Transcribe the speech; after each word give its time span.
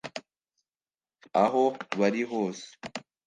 aho 1.43 1.63
bari 1.99 2.21
hose 2.31 2.67